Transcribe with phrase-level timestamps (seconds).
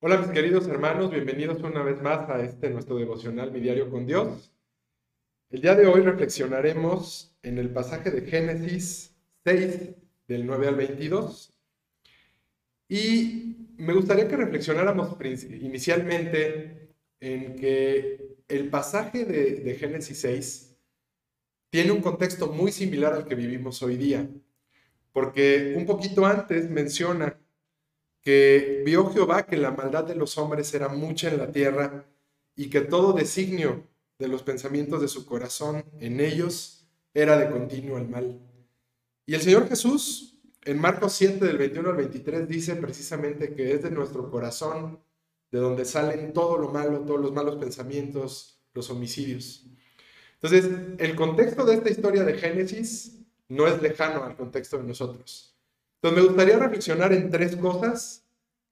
[0.00, 4.06] Hola mis queridos hermanos, bienvenidos una vez más a este nuestro devocional Mi Diario con
[4.06, 4.52] Dios.
[5.50, 9.96] El día de hoy reflexionaremos en el pasaje de Génesis 6
[10.28, 11.52] del 9 al 22
[12.88, 15.16] y me gustaría que reflexionáramos
[15.60, 20.76] inicialmente en que el pasaje de, de Génesis 6
[21.70, 24.28] tiene un contexto muy similar al que vivimos hoy día,
[25.12, 27.36] porque un poquito antes menciona
[28.28, 32.04] que vio Jehová que la maldad de los hombres era mucha en la tierra
[32.54, 33.86] y que todo designio
[34.18, 38.38] de los pensamientos de su corazón en ellos era de continuo el mal.
[39.24, 43.82] Y el Señor Jesús en Marcos 7 del 21 al 23 dice precisamente que es
[43.82, 45.00] de nuestro corazón
[45.50, 49.64] de donde salen todo lo malo, todos los malos pensamientos, los homicidios.
[50.34, 55.57] Entonces, el contexto de esta historia de Génesis no es lejano al contexto de nosotros.
[56.00, 58.24] Entonces me gustaría reflexionar en tres cosas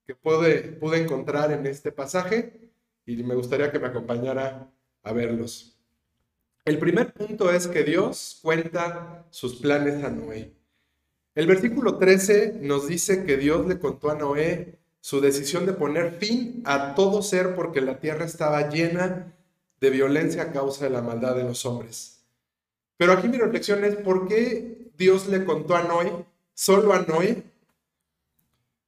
[0.07, 2.71] que pude, pude encontrar en este pasaje
[3.05, 4.71] y me gustaría que me acompañara
[5.03, 5.77] a verlos.
[6.65, 10.53] El primer punto es que Dios cuenta sus planes a Noé.
[11.35, 16.19] El versículo 13 nos dice que Dios le contó a Noé su decisión de poner
[16.19, 19.33] fin a todo ser porque la tierra estaba llena
[19.81, 22.25] de violencia a causa de la maldad de los hombres.
[22.97, 26.25] Pero aquí mi reflexión es por qué Dios le contó a Noé
[26.57, 27.45] solo a Noé?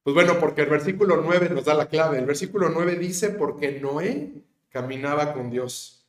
[0.03, 2.17] Pues bueno, porque el versículo 9 nos da la clave.
[2.17, 6.07] El versículo 9 dice, porque Noé caminaba con Dios.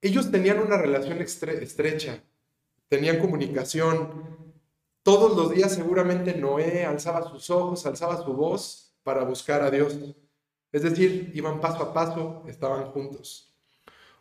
[0.00, 2.22] Ellos tenían una relación estrecha,
[2.88, 4.46] tenían comunicación.
[5.02, 9.96] Todos los días seguramente Noé alzaba sus ojos, alzaba su voz para buscar a Dios.
[10.70, 13.52] Es decir, iban paso a paso, estaban juntos.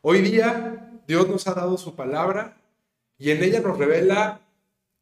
[0.01, 2.57] Hoy día Dios nos ha dado su palabra
[3.19, 4.41] y en ella nos revela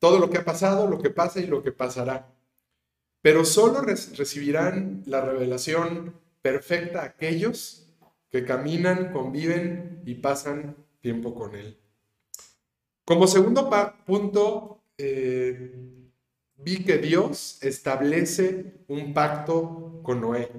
[0.03, 2.27] todo lo que ha pasado, lo que pasa y lo que pasará.
[3.21, 7.87] Pero solo recibirán la revelación perfecta aquellos
[8.29, 11.77] que caminan, conviven y pasan tiempo con Él.
[13.05, 13.69] Como segundo
[14.05, 15.73] punto, eh,
[16.57, 20.51] vi que Dios establece un pacto con Noé.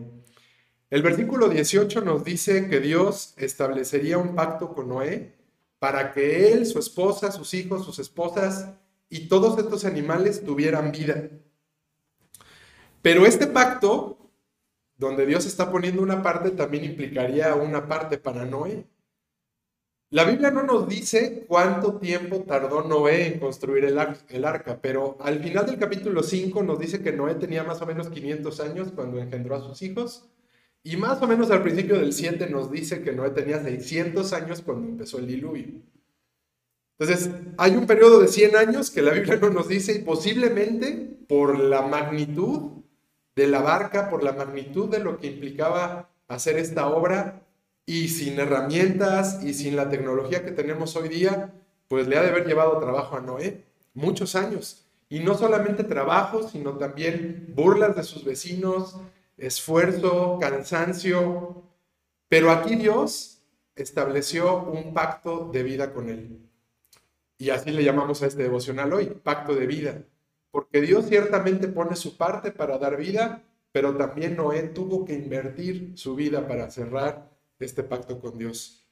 [0.89, 5.35] El versículo 18 nos dice que Dios establecería un pacto con Noé
[5.79, 8.71] para que él, su esposa, sus hijos, sus esposas
[9.15, 11.31] y todos estos animales tuvieran vida.
[13.01, 14.19] Pero este pacto,
[14.97, 18.89] donde Dios está poniendo una parte, también implicaría una parte para Noé.
[20.11, 23.99] La Biblia no nos dice cuánto tiempo tardó Noé en construir el,
[24.45, 28.09] arca, pero al final del capítulo 5 nos dice que Noé tenía más o menos
[28.09, 30.29] 500 años cuando engendró a sus hijos,
[30.83, 34.61] y más o menos al principio del 7 nos dice que Noé tenía 600 años
[34.61, 35.94] cuando empezó el diluvio.
[36.99, 41.19] Entonces, hay un periodo de 100 años que la Biblia no nos dice y posiblemente
[41.29, 42.83] por la magnitud
[43.35, 47.43] de la barca, por la magnitud de lo que implicaba hacer esta obra
[47.85, 51.53] y sin herramientas y sin la tecnología que tenemos hoy día,
[51.89, 54.87] pues le ha de haber llevado trabajo a Noé muchos años.
[55.09, 58.97] Y no solamente trabajo, sino también burlas de sus vecinos,
[59.37, 61.63] esfuerzo, cansancio.
[62.29, 63.43] Pero aquí Dios
[63.77, 66.41] estableció un pacto de vida con él.
[67.39, 70.05] Y así le llamamos a este devocional hoy, pacto de vida.
[70.51, 75.93] Porque Dios ciertamente pone su parte para dar vida, pero también Noé tuvo que invertir
[75.97, 78.87] su vida para cerrar este pacto con Dios.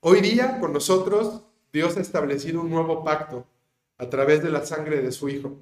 [0.00, 1.42] Hoy día con nosotros
[1.72, 3.46] Dios ha establecido un nuevo pacto
[3.98, 5.58] a través de la sangre de su Hijo.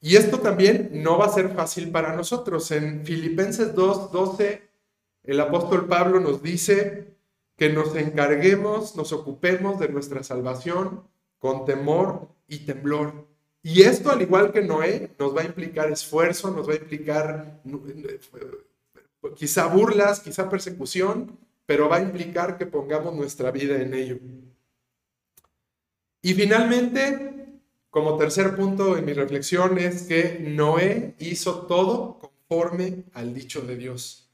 [0.00, 2.70] Y esto también no va a ser fácil para nosotros.
[2.70, 4.60] En Filipenses 2.12,
[5.24, 7.16] el apóstol Pablo nos dice,
[7.58, 11.02] que nos encarguemos, nos ocupemos de nuestra salvación
[11.40, 13.26] con temor y temblor.
[13.62, 17.60] Y esto, al igual que Noé, nos va a implicar esfuerzo, nos va a implicar
[19.36, 21.36] quizá burlas, quizá persecución,
[21.66, 24.18] pero va a implicar que pongamos nuestra vida en ello.
[26.22, 27.60] Y finalmente,
[27.90, 33.76] como tercer punto en mi reflexión es que Noé hizo todo conforme al dicho de
[33.76, 34.30] Dios.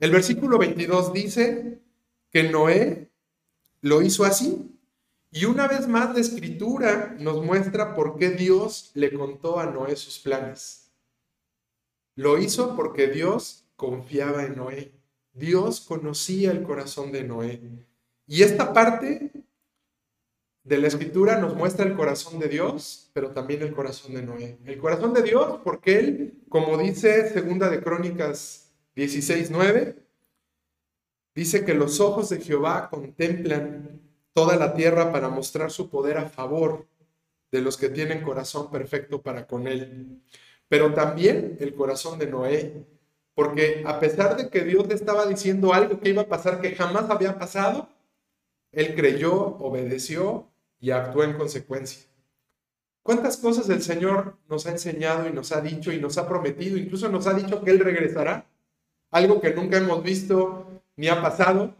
[0.00, 1.83] El versículo 22 dice,
[2.34, 3.12] que Noé
[3.80, 4.76] lo hizo así.
[5.30, 9.94] Y una vez más la escritura nos muestra por qué Dios le contó a Noé
[9.94, 10.90] sus planes.
[12.16, 14.92] Lo hizo porque Dios confiaba en Noé.
[15.32, 17.60] Dios conocía el corazón de Noé.
[18.26, 19.30] Y esta parte
[20.64, 24.58] de la escritura nos muestra el corazón de Dios, pero también el corazón de Noé.
[24.64, 30.03] El corazón de Dios porque él, como dice segunda de Crónicas 16:9,
[31.34, 34.00] Dice que los ojos de Jehová contemplan
[34.32, 36.86] toda la tierra para mostrar su poder a favor
[37.50, 40.22] de los que tienen corazón perfecto para con él.
[40.68, 42.86] Pero también el corazón de Noé,
[43.34, 46.74] porque a pesar de que Dios le estaba diciendo algo que iba a pasar que
[46.74, 47.88] jamás había pasado,
[48.72, 50.48] él creyó, obedeció
[50.80, 52.04] y actuó en consecuencia.
[53.02, 56.78] ¿Cuántas cosas el Señor nos ha enseñado y nos ha dicho y nos ha prometido?
[56.78, 58.46] Incluso nos ha dicho que Él regresará.
[59.10, 61.74] Algo que nunca hemos visto ni ha pasado,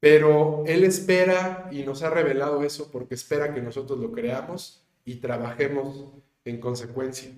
[0.00, 5.16] pero Él espera y nos ha revelado eso porque espera que nosotros lo creamos y
[5.16, 6.06] trabajemos
[6.44, 7.30] en consecuencia.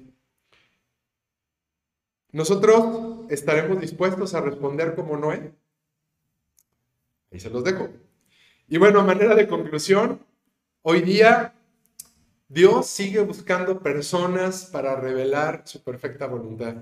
[2.32, 5.52] Nosotros estaremos dispuestos a responder como Noé.
[7.30, 7.88] Ahí se los dejo.
[8.68, 10.20] Y bueno, a manera de conclusión,
[10.82, 11.54] hoy día
[12.48, 16.76] Dios sigue buscando personas para revelar su perfecta voluntad.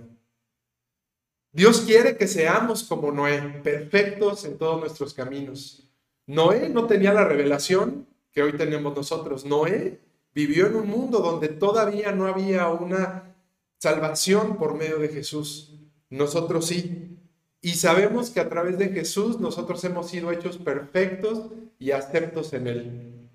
[1.55, 5.89] Dios quiere que seamos como Noé, perfectos en todos nuestros caminos.
[6.27, 9.45] Noé no tenía la revelación que hoy tenemos nosotros.
[9.45, 10.01] Noé
[10.35, 13.37] vivió en un mundo donde todavía no había una
[13.79, 15.79] salvación por medio de Jesús.
[16.11, 17.21] Nosotros sí.
[17.61, 22.67] Y sabemos que a través de Jesús nosotros hemos sido hechos perfectos y aceptos en
[22.67, 23.31] Él.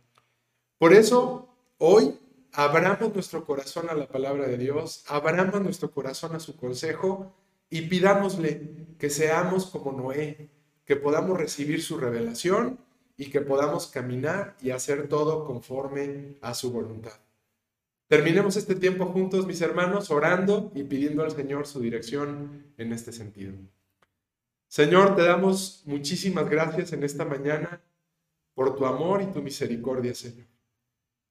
[0.77, 2.19] Por eso, hoy
[2.51, 7.33] abramos nuestro corazón a la palabra de Dios, abramos nuestro corazón a su consejo
[7.69, 10.50] y pidámosle que seamos como Noé,
[10.86, 12.80] que podamos recibir su revelación
[13.16, 17.19] y que podamos caminar y hacer todo conforme a su voluntad.
[18.07, 23.12] Terminemos este tiempo juntos, mis hermanos, orando y pidiendo al Señor su dirección en este
[23.12, 23.54] sentido.
[24.68, 27.81] Señor, te damos muchísimas gracias en esta mañana
[28.56, 30.48] por tu amor y tu misericordia, Señor.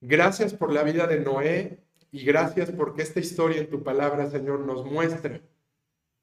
[0.00, 1.80] Gracias por la vida de Noé
[2.12, 5.40] y gracias porque esta historia en tu palabra, Señor, nos muestra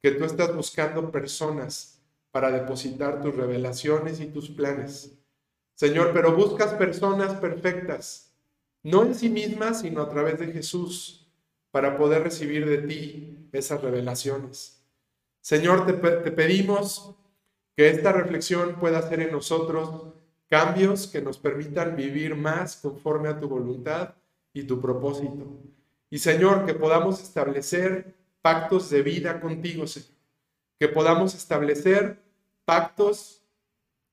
[0.05, 1.99] que tú estás buscando personas
[2.29, 5.17] para depositar tus revelaciones y tus planes.
[5.73, 8.31] Señor, pero buscas personas perfectas
[8.83, 11.27] no en sí misma, sino a través de Jesús,
[11.71, 14.79] para poder recibir de ti esas revelaciones.
[15.41, 17.15] Señor, te, pedimos
[17.75, 20.13] que esta reflexión pueda hacer en nosotros
[20.47, 24.13] cambios que nos permitan vivir más conforme a tu voluntad
[24.53, 25.47] y tu propósito.
[26.11, 28.13] Y Señor, que podamos establecer
[28.45, 30.11] pactos de vida contigo, Señor.
[30.77, 32.19] Que podamos establecer
[32.63, 33.41] pactos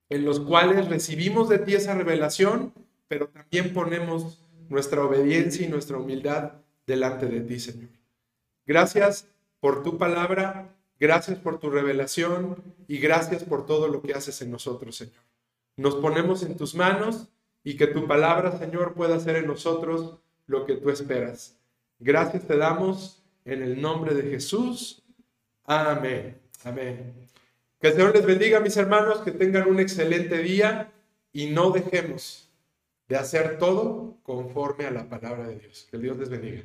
[0.09, 2.73] en los cuales recibimos de ti esa revelación,
[3.07, 4.39] pero también ponemos
[4.69, 6.53] nuestra obediencia y nuestra humildad
[6.87, 7.91] delante de ti, Señor.
[8.65, 9.27] Gracias
[9.59, 10.67] por tu palabra,
[10.99, 12.55] gracias por tu revelación
[12.87, 15.23] y gracias por todo lo que haces en nosotros, Señor.
[15.77, 17.27] Nos ponemos en tus manos
[17.63, 20.15] y que tu palabra, Señor, pueda hacer en nosotros
[20.47, 21.55] lo que tú esperas.
[21.99, 25.03] Gracias te damos en el nombre de Jesús.
[25.65, 26.37] Amén.
[26.63, 27.13] Amén.
[27.79, 30.91] Que el Señor les bendiga, mis hermanos, que tengan un excelente día
[31.31, 32.49] y no dejemos
[33.07, 35.87] de hacer todo conforme a la palabra de Dios.
[35.91, 36.63] Que Dios les bendiga.